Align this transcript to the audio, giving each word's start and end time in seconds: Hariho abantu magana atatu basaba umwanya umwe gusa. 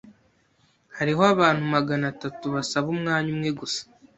Hariho 0.97 1.21
abantu 1.33 1.63
magana 1.75 2.05
atatu 2.13 2.45
basaba 2.55 2.87
umwanya 2.95 3.29
umwe 3.35 3.49
gusa. 3.59 3.81